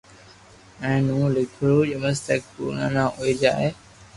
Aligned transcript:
ھين 0.81 1.03
ھون 1.13 1.27
ليکون 1.35 1.75
جيس 2.01 2.17
تڪ 2.27 2.41
پورا 2.53 2.85
نہ 2.95 3.03
ھوئي 3.15 3.33
جائي 3.41 3.67